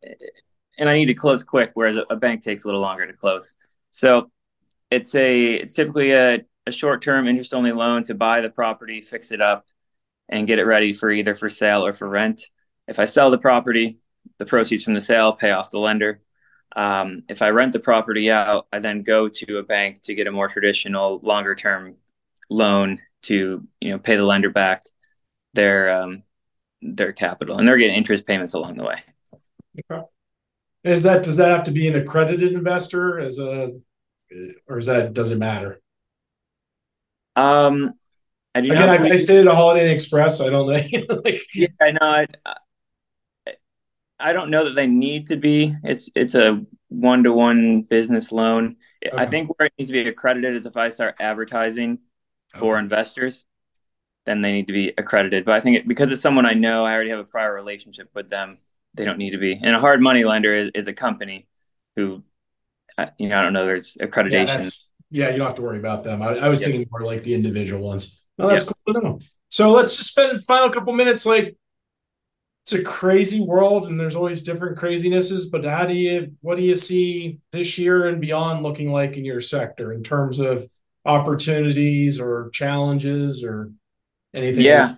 and 0.78 0.88
I 0.88 0.97
need 0.97 1.06
to 1.06 1.14
close 1.14 1.44
quick, 1.44 1.70
whereas 1.75 1.97
a, 2.09 2.16
bank 2.16 2.42
takes 2.42 2.64
a 2.64 2.68
little 2.68 2.80
longer 2.80 3.06
to 3.06 3.12
close. 3.12 3.54
So 3.90 4.30
it's 4.90 5.14
a, 5.14 5.54
it's 5.54 5.75
typically 5.75 6.12
a, 6.12 6.40
a 6.66 6.73
short-term 6.73 7.28
interest-only 7.28 7.73
loan 7.73 8.04
to 8.04 8.14
buy 8.14 8.40
the 8.40 8.50
property, 8.50 9.00
fix 9.00 9.32
it 9.32 9.40
up, 9.40 9.66
and 10.28 10.47
get 10.47 10.59
it 10.59 10.64
ready 10.64 10.92
for 10.92 11.11
either 11.11 11.35
for 11.35 11.49
sale 11.49 11.85
or 11.85 11.92
for 11.92 12.09
rent. 12.09 12.42
If 12.87 12.99
I 12.99 13.04
sell 13.04 13.30
the 13.30 13.38
property, 13.38 13.99
the 14.38 14.47
proceeds 14.47 14.85
from 14.85 14.94
the 14.94 15.00
sale 15.00 15.32
pay 15.32 15.50
off 15.50 15.70
the 15.70 15.78
lender. 15.78 16.20
Um, 16.76 17.23
if 17.28 17.42
I 17.42 17.50
rent 17.50 17.73
the 17.73 17.80
property 17.80 18.30
out, 18.30 18.66
I 18.73 18.78
then 18.78 19.02
go 19.02 19.28
to 19.28 19.59
a 19.59 19.62
bank 19.62 20.02
to 20.02 20.14
get 20.14 20.26
a 20.28 20.30
more 20.30 20.49
traditional, 20.49 21.20
longer-term 21.23 21.97
loan 22.49 22.99
to 23.23 23.66
you 23.80 23.90
know 23.90 23.99
pay 23.99 24.16
the 24.16 24.25
lender 24.25 24.50
back 24.50 24.82
their 25.54 25.90
um, 25.90 26.23
their 26.82 27.12
capital, 27.12 27.58
and 27.58 27.66
they're 27.68 27.78
getting 27.78 27.96
interest 27.96 28.26
payments 28.26 28.54
along 28.54 28.76
the 28.76 28.84
way. 28.84 29.00
Okay. 29.90 30.04
Is 30.84 31.02
that 31.04 31.25
does 31.25 31.37
that 31.37 31.50
have 31.50 31.64
to 31.64 31.72
be 31.72 31.88
an 31.88 31.96
accredited 31.96 32.52
investor 32.52 33.20
as 33.20 33.38
a, 33.38 33.72
or 34.68 34.78
is 34.78 34.87
that 34.87 35.12
does 35.12 35.32
it 35.32 35.38
matter? 35.38 35.80
Um, 37.37 37.94
I 38.54 38.60
do 38.60 38.70
Again, 38.70 38.88
not 38.88 39.00
I, 39.00 39.04
I 39.08 39.16
stayed 39.16 39.40
at 39.40 39.46
a 39.46 39.54
Holiday 39.54 39.87
Inn 39.87 39.92
Express. 39.92 40.38
So 40.38 40.46
I 40.46 40.50
don't 40.50 40.66
know. 40.68 41.16
like, 41.25 41.40
yeah, 41.54 41.68
I 41.80 41.90
know. 41.92 41.99
I, 42.02 42.26
I 44.18 44.32
don't 44.32 44.50
know 44.50 44.64
that 44.64 44.75
they 44.75 44.87
need 44.87 45.28
to 45.28 45.37
be. 45.37 45.75
It's 45.82 46.10
it's 46.14 46.34
a 46.34 46.64
one 46.88 47.22
to 47.25 47.32
one 47.32 47.82
business 47.82 48.32
loan. 48.32 48.76
I 49.16 49.26
think 49.26 49.49
where 49.58 49.66
it 49.66 49.72
needs 49.78 49.90
to 49.90 49.92
be 49.94 50.08
accredited 50.08 50.54
is 50.54 50.66
if 50.66 50.76
I 50.76 50.90
start 50.90 51.16
advertising 51.20 52.00
for 52.56 52.75
Okay. 52.75 52.78
investors, 52.78 53.44
then 54.26 54.42
they 54.42 54.52
need 54.52 54.66
to 54.66 54.72
be 54.72 54.92
accredited. 54.98 55.44
But 55.44 55.54
I 55.54 55.60
think 55.60 55.76
it, 55.76 55.88
because 55.88 56.10
it's 56.10 56.22
someone 56.22 56.46
I 56.46 56.54
know, 56.54 56.84
I 56.84 56.94
already 56.94 57.10
have 57.10 57.18
a 57.18 57.24
prior 57.24 57.54
relationship 57.54 58.10
with 58.14 58.28
them. 58.28 58.58
They 58.94 59.04
don't 59.04 59.18
need 59.18 59.30
to 59.30 59.38
be. 59.38 59.52
And 59.52 59.74
a 59.74 59.80
hard 59.80 60.00
money 60.02 60.24
lender 60.24 60.52
is, 60.52 60.70
is 60.74 60.86
a 60.86 60.92
company 60.92 61.46
who, 61.96 62.22
uh, 62.98 63.06
you 63.18 63.28
know, 63.28 63.38
I 63.38 63.42
don't 63.42 63.52
know. 63.52 63.64
There's 63.64 63.96
yeah, 64.00 64.06
accreditation. 64.06 64.46
that's 64.46 64.88
yeah. 65.10 65.30
You 65.30 65.38
don't 65.38 65.46
have 65.46 65.56
to 65.56 65.62
worry 65.62 65.78
about 65.78 66.04
them. 66.04 66.22
I, 66.22 66.36
I 66.36 66.48
was 66.48 66.60
Yep. 66.60 66.70
thinking 66.70 66.88
more 66.90 67.02
like 67.02 67.22
the 67.22 67.34
individual 67.34 67.86
ones. 67.86 68.26
No, 68.38 68.48
that's 68.48 68.64
cool 68.64 68.94
to 68.94 69.00
know. 69.00 69.18
So 69.48 69.70
let's 69.70 69.96
just 69.96 70.12
spend 70.12 70.36
the 70.36 70.42
final 70.42 70.70
couple 70.70 70.92
minutes. 70.92 71.26
Like, 71.26 71.56
it's 72.64 72.72
a 72.72 72.82
crazy 72.82 73.42
world, 73.42 73.86
and 73.86 73.98
there's 73.98 74.14
always 74.14 74.42
different 74.42 74.78
crazinesses. 74.78 75.50
But 75.50 75.64
how 75.64 75.86
do 75.86 75.94
you, 75.94 76.36
what 76.40 76.56
do 76.56 76.62
you 76.62 76.74
see 76.74 77.38
this 77.52 77.78
year 77.78 78.06
and 78.08 78.20
beyond 78.20 78.62
looking 78.62 78.92
like 78.92 79.16
in 79.16 79.24
your 79.24 79.40
sector 79.40 79.92
in 79.92 80.02
terms 80.02 80.38
of 80.38 80.64
opportunities 81.04 82.20
or 82.20 82.50
challenges 82.52 83.42
or 83.42 83.72
anything? 84.34 84.64
Yeah. 84.64 84.96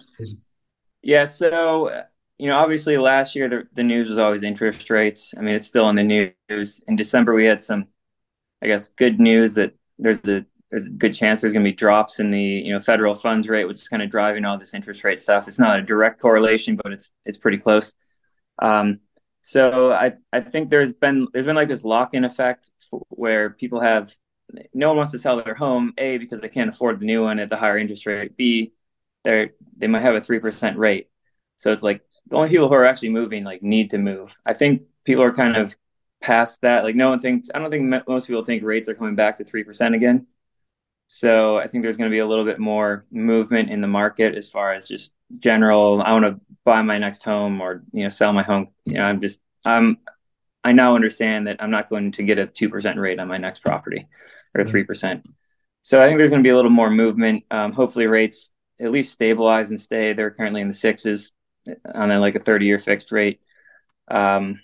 Yeah. 1.02 1.24
So, 1.24 2.04
you 2.38 2.48
know, 2.48 2.56
obviously 2.56 2.96
last 2.98 3.34
year 3.34 3.48
the, 3.48 3.68
the 3.72 3.82
news 3.82 4.08
was 4.08 4.18
always 4.18 4.42
interest 4.42 4.88
rates. 4.90 5.34
I 5.36 5.40
mean, 5.40 5.54
it's 5.54 5.66
still 5.66 5.88
in 5.88 5.96
the 5.96 6.34
news. 6.48 6.80
In 6.86 6.96
December, 6.96 7.34
we 7.34 7.44
had 7.44 7.62
some, 7.62 7.86
I 8.62 8.66
guess, 8.66 8.88
good 8.88 9.20
news 9.20 9.54
that 9.54 9.74
there's 9.98 10.26
a 10.28 10.44
there's 10.70 10.86
a 10.86 10.90
good 10.90 11.12
chance 11.12 11.40
there's 11.40 11.52
going 11.52 11.64
to 11.64 11.70
be 11.70 11.76
drops 11.76 12.18
in 12.18 12.30
the 12.30 12.40
you 12.40 12.72
know 12.72 12.80
federal 12.80 13.14
funds 13.14 13.48
rate, 13.48 13.66
which 13.66 13.76
is 13.76 13.88
kind 13.88 14.02
of 14.02 14.10
driving 14.10 14.44
all 14.44 14.56
this 14.56 14.74
interest 14.74 15.04
rate 15.04 15.18
stuff. 15.18 15.46
It's 15.46 15.58
not 15.58 15.78
a 15.78 15.82
direct 15.82 16.20
correlation, 16.20 16.78
but 16.82 16.92
it's 16.92 17.12
it's 17.26 17.38
pretty 17.38 17.58
close. 17.58 17.94
Um, 18.60 19.00
so 19.42 19.92
I 19.92 20.12
I 20.32 20.40
think 20.40 20.70
there's 20.70 20.92
been 20.92 21.28
there's 21.32 21.46
been 21.46 21.56
like 21.56 21.68
this 21.68 21.84
lock 21.84 22.14
in 22.14 22.24
effect 22.24 22.70
where 23.10 23.50
people 23.50 23.80
have 23.80 24.16
no 24.74 24.88
one 24.88 24.96
wants 24.96 25.12
to 25.12 25.18
sell 25.18 25.42
their 25.42 25.54
home 25.54 25.92
a 25.98 26.18
because 26.18 26.40
they 26.40 26.48
can't 26.48 26.70
afford 26.70 26.98
the 26.98 27.06
new 27.06 27.22
one 27.22 27.38
at 27.38 27.50
the 27.50 27.56
higher 27.56 27.78
interest 27.78 28.06
rate. 28.06 28.36
B 28.36 28.72
they're 29.24 29.50
they 29.76 29.86
might 29.86 30.02
have 30.02 30.14
a 30.14 30.20
three 30.20 30.38
percent 30.38 30.78
rate, 30.78 31.08
so 31.56 31.72
it's 31.72 31.82
like 31.82 32.02
the 32.28 32.36
only 32.36 32.48
people 32.48 32.68
who 32.68 32.74
are 32.74 32.84
actually 32.84 33.10
moving 33.10 33.44
like 33.44 33.62
need 33.62 33.90
to 33.90 33.98
move. 33.98 34.36
I 34.44 34.54
think 34.54 34.82
people 35.04 35.24
are 35.24 35.32
kind 35.32 35.56
of 35.56 35.76
past 36.20 36.60
that. 36.62 36.84
Like 36.84 36.96
no 36.96 37.10
one 37.10 37.20
thinks 37.20 37.50
I 37.54 37.58
don't 37.58 37.70
think 37.70 38.08
most 38.08 38.26
people 38.26 38.44
think 38.44 38.62
rates 38.62 38.88
are 38.88 38.94
coming 38.94 39.16
back 39.16 39.36
to 39.36 39.44
three 39.44 39.64
percent 39.64 39.94
again. 39.94 40.26
So 41.08 41.58
I 41.58 41.66
think 41.66 41.82
there's 41.82 41.98
going 41.98 42.10
to 42.10 42.14
be 42.14 42.20
a 42.20 42.26
little 42.26 42.44
bit 42.44 42.58
more 42.58 43.04
movement 43.10 43.70
in 43.70 43.82
the 43.82 43.86
market 43.86 44.34
as 44.34 44.48
far 44.48 44.72
as 44.72 44.88
just 44.88 45.12
general. 45.40 46.00
I 46.02 46.12
want 46.12 46.24
to 46.24 46.40
buy 46.64 46.80
my 46.80 46.96
next 46.96 47.22
home 47.22 47.60
or 47.60 47.82
you 47.92 48.04
know 48.04 48.08
sell 48.08 48.32
my 48.32 48.42
home. 48.42 48.68
You 48.84 48.94
know, 48.94 49.04
I'm 49.04 49.20
just 49.20 49.40
I'm 49.64 49.98
I 50.64 50.72
now 50.72 50.94
understand 50.94 51.48
that 51.48 51.62
I'm 51.62 51.70
not 51.70 51.90
going 51.90 52.12
to 52.12 52.22
get 52.22 52.38
a 52.38 52.46
two 52.46 52.68
percent 52.68 52.98
rate 52.98 53.18
on 53.20 53.28
my 53.28 53.36
next 53.36 53.58
property 53.58 54.08
or 54.54 54.64
three 54.64 54.84
percent. 54.84 55.26
So 55.82 56.00
I 56.00 56.06
think 56.06 56.18
there's 56.18 56.30
going 56.30 56.42
to 56.42 56.46
be 56.46 56.52
a 56.52 56.56
little 56.56 56.70
more 56.70 56.90
movement. 56.90 57.44
Um, 57.50 57.72
hopefully 57.72 58.06
rates 58.06 58.50
at 58.82 58.90
least 58.90 59.12
stabilize 59.12 59.70
and 59.70 59.80
stay. 59.80 60.12
They're 60.12 60.30
currently 60.30 60.60
in 60.60 60.68
the 60.68 60.74
sixes. 60.74 61.32
on 61.94 62.10
a, 62.10 62.18
like 62.18 62.34
a 62.34 62.40
30 62.40 62.66
year 62.66 62.78
fixed 62.78 63.12
rate. 63.12 63.40
Um, 64.08 64.60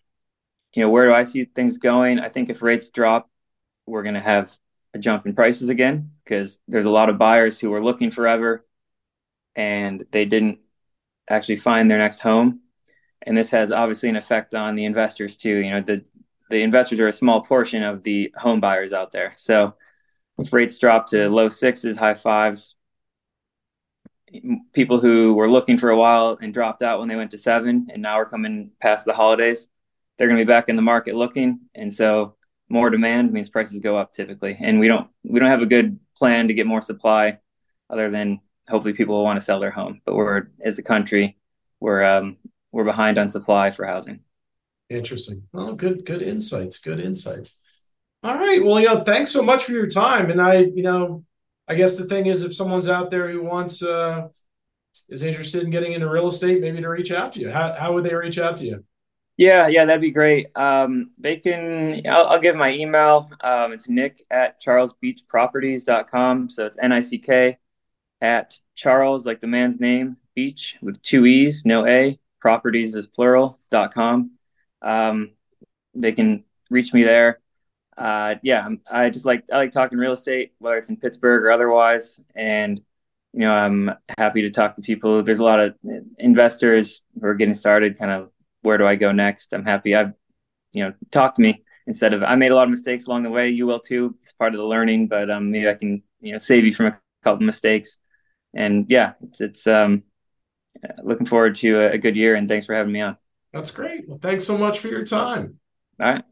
you 0.75 0.83
know, 0.83 0.91
where 0.91 1.07
do 1.07 1.15
I 1.15 1.25
see 1.25 1.45
things 1.45 1.79
going? 1.79 2.19
I 2.19 2.29
think 2.29 2.51
if 2.51 2.63
rates 2.63 2.91
drop, 2.91 3.31
we're 3.87 4.03
going 4.03 4.15
to 4.15 4.21
have 4.21 4.57
a 4.95 4.99
jump 4.99 5.27
in 5.27 5.35
prices 5.35 5.71
again 5.71 6.13
because 6.25 6.61
there's 6.69 6.85
a 6.85 6.91
lot 6.91 7.09
of 7.09 7.19
buyers 7.19 7.59
who 7.59 7.71
were 7.71 7.83
looking 7.83 8.11
forever 8.11 8.65
and 9.57 10.05
they 10.11 10.25
didn't 10.25 10.59
actually 11.31 11.57
find 11.57 11.91
their 11.91 11.99
next 11.99 12.21
home. 12.21 12.61
And 13.23 13.37
this 13.37 13.51
has 13.51 13.71
obviously 13.71 14.09
an 14.09 14.17
effect 14.17 14.55
on 14.55 14.75
the 14.75 14.85
investors 14.85 15.37
too. 15.37 15.57
You 15.57 15.71
know, 15.71 15.81
the 15.81 16.05
the 16.51 16.63
investors 16.63 16.99
are 16.99 17.09
a 17.09 17.13
small 17.13 17.43
portion 17.43 17.83
of 17.83 18.03
the 18.03 18.33
home 18.37 18.61
buyers 18.61 18.95
out 18.95 19.13
there. 19.13 19.33
So 19.37 19.75
if 20.39 20.53
rates 20.53 20.79
drop 20.79 21.09
to 21.09 21.29
low 21.29 21.51
sixes, 21.51 21.97
high 21.97 22.15
fives, 22.15 22.75
people 24.73 25.01
who 25.01 25.35
were 25.35 25.51
looking 25.51 25.79
for 25.79 25.91
a 25.91 25.97
while 25.97 26.39
and 26.41 26.53
dropped 26.53 26.83
out 26.83 26.99
when 26.99 27.09
they 27.09 27.17
went 27.17 27.31
to 27.31 27.39
seven 27.39 27.89
and 27.93 28.03
now 28.03 28.19
we're 28.19 28.27
coming 28.27 28.71
past 28.81 29.05
the 29.05 29.13
holidays, 29.13 29.69
they're 30.17 30.29
going 30.29 30.39
to 30.39 30.45
be 30.45 30.49
back 30.49 30.69
in 30.69 30.77
the 30.77 30.83
market 30.83 31.15
looking. 31.15 31.61
And 31.75 31.93
so 31.93 32.37
more 32.69 32.91
demand 32.91 33.33
means 33.33 33.49
prices 33.49 33.81
go 33.81 33.97
up 33.97 34.13
typically. 34.13 34.57
And 34.61 34.81
we 34.81 34.89
don't 34.89 35.09
we 35.23 35.39
don't 35.39 35.49
have 35.49 35.63
a 35.63 35.67
good 35.67 35.99
plan 36.17 36.49
to 36.49 36.55
get 36.55 36.67
more 36.67 36.83
supply 36.83 37.39
other 37.89 38.11
than 38.11 38.41
hopefully 38.69 38.95
people 38.95 39.17
will 39.17 39.25
want 39.25 39.39
to 39.39 39.45
sell 39.45 39.61
their 39.61 39.71
home. 39.71 40.01
But 40.05 40.15
we're 40.15 40.49
as 40.61 40.79
a 40.79 40.83
country, 40.83 41.39
we're 41.81 42.03
um, 42.05 42.37
we're 42.73 42.85
behind 42.85 43.19
on 43.19 43.29
supply 43.29 43.71
for 43.71 43.87
housing. 43.87 44.21
Interesting. 44.91 45.45
Well, 45.53 45.75
good 45.75 46.05
good 46.05 46.23
insights. 46.23 46.79
Good 46.79 47.01
insights. 47.01 47.61
All 48.23 48.35
right. 48.35 48.63
Well, 48.63 48.81
you 48.81 48.87
know, 48.87 49.01
thanks 49.01 49.31
so 49.31 49.43
much 49.43 49.65
for 49.65 49.73
your 49.73 49.87
time. 49.87 50.31
And 50.31 50.43
I, 50.43 50.59
you 50.59 50.83
know, 50.83 51.25
I 51.69 51.75
guess 51.75 51.97
the 51.97 52.05
thing 52.05 52.27
is, 52.27 52.43
if 52.43 52.55
someone's 52.55 52.89
out 52.89 53.11
there 53.11 53.31
who 53.31 53.43
wants 53.43 53.83
uh, 53.83 54.29
is 55.09 55.23
interested 55.23 55.65
in 55.65 55.71
getting 55.71 55.93
into 55.93 56.09
real 56.09 56.29
estate, 56.29 56.61
maybe 56.61 56.81
to 56.81 56.89
reach 56.89 57.13
out 57.13 57.33
to 57.35 57.41
you. 57.41 57.51
How 57.51 57.75
how 57.79 57.93
would 57.93 58.05
they 58.05 58.15
reach 58.15 58.39
out 58.39 58.57
to 58.59 58.65
you? 58.65 58.85
Yeah, 59.37 59.69
yeah, 59.69 59.85
that'd 59.85 60.01
be 60.01 60.11
great. 60.11 60.49
Um, 60.57 61.13
they 61.17 61.37
can, 61.37 62.03
I'll, 62.09 62.27
I'll 62.27 62.41
give 62.41 62.57
my 62.57 62.73
email. 62.73 63.31
Um, 63.41 63.73
it's 63.73 63.89
nick 63.89 64.21
at 64.33 64.61
charlesbeachproperties.com. 64.61 66.51
So 66.51 66.67
it's 66.67 66.77
N 66.83 66.91
I 66.91 67.01
C 67.01 67.19
K 67.19 67.57
at 68.21 68.59
Charles, 68.75 69.27
like 69.27 69.41
the 69.41 69.47
man's 69.47 69.79
name, 69.79 70.17
Beach 70.35 70.77
with 70.83 71.01
two 71.03 71.25
E's, 71.25 71.65
no 71.65 71.87
A, 71.87 72.19
properties 72.41 72.97
is 72.97 73.07
plural, 73.07 73.61
dot 73.71 73.95
com. 73.95 74.33
Um, 74.83 75.31
they 75.95 76.11
can 76.11 76.43
reach 76.69 76.93
me 76.93 77.05
there. 77.05 77.39
Uh, 77.99 78.37
yeah, 78.45 78.69
I 78.89 79.11
just 79.11 79.27
like, 79.27 79.45
I 79.53 79.57
like 79.57 79.73
talking 79.73 79.99
real 79.99 80.13
estate, 80.13 80.53
whether 80.59 80.77
it's 80.77 80.89
in 80.89 80.97
Pittsburgh 80.97 81.43
or 81.43 81.51
otherwise. 81.51 82.21
And, 82.37 82.81
you 83.33 83.41
know, 83.41 83.53
I'm 83.53 83.91
happy 84.17 84.43
to 84.43 84.51
talk 84.51 84.77
to 84.77 84.83
people. 84.83 85.21
There's 85.25 85.41
a 85.41 85.45
lot 85.45 85.59
of 85.59 85.75
investors 86.17 87.03
who 87.21 87.27
are 87.27 87.35
getting 87.35 87.55
started, 87.55 87.99
kind 87.99 88.13
of, 88.13 88.31
where 88.63 88.79
do 88.79 88.87
I 88.87 88.95
go 88.95 89.11
next? 89.11 89.53
I'm 89.53 89.65
happy. 89.65 89.97
I've, 89.97 90.13
you 90.71 90.85
know, 90.85 90.93
talk 91.11 91.35
to 91.35 91.43
me 91.43 91.65
instead 91.89 92.15
of, 92.15 92.23
I 92.23 92.37
made 92.37 92.53
a 92.53 92.55
lot 92.55 92.65
of 92.65 92.71
mistakes 92.71 93.09
along 93.09 93.25
the 93.25 93.31
way. 93.31 93.49
You 93.49 93.67
will 93.67 93.81
too. 93.81 94.15
It's 94.23 94.33
part 94.33 94.55
of 94.55 94.59
the 94.59 94.67
learning, 94.67 95.09
but 95.09 95.29
um, 95.29 95.51
maybe 95.51 95.69
I 95.69 95.75
can, 95.75 96.03
you 96.21 96.33
know, 96.33 96.39
save 96.39 96.65
you 96.65 96.73
from 96.73 96.87
a 96.87 96.99
couple 97.25 97.45
mistakes 97.45 97.99
and 98.55 98.87
yeah, 98.89 99.15
it's, 99.25 99.41
it's 99.41 99.67
um, 99.67 100.05
looking 101.03 101.27
forward 101.27 101.57
to 101.57 101.81
a, 101.81 101.93
a 101.95 101.99
good 101.99 102.15
year. 102.15 102.37
And 102.37 102.49
thanks 102.49 102.67
for 102.67 102.75
having 102.75 102.93
me 102.93 103.01
on. 103.01 103.17
That's 103.53 103.73
great. 103.73 104.09
Well, 104.09 104.21
thanks 104.23 104.45
so 104.45 104.57
much 104.57 104.79
for 104.79 104.87
your 104.87 105.05
time. 105.05 105.59
All 106.01 106.13
right. 106.13 106.25